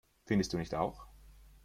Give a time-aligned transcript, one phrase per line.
[0.25, 1.05] Findest du nicht auch?